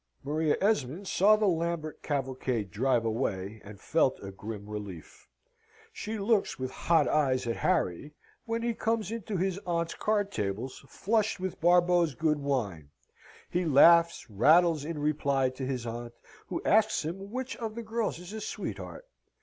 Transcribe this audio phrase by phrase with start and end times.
[0.23, 5.27] Maria Esmond saw the Lambert cavalcade drive away, and felt a grim relief.
[5.93, 10.83] She looks with hot eyes at Harry when he comes into his aunt's card tables,
[10.87, 12.89] flushed with Barbeau's good wine.
[13.47, 16.13] He laughs, rattles in reply to his aunt,
[16.47, 19.05] who asks him which of the girls is his sweetheart?